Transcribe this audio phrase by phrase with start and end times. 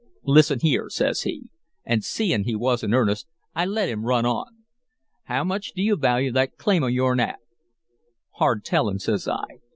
[0.23, 1.43] "'Listen here,' says he,
[1.85, 4.63] an', seein' he was in earnest, I let him run on.
[5.25, 7.37] "'How much do you value that claim o' yourn at?'
[8.31, 9.45] "'Hard tellin',' says I.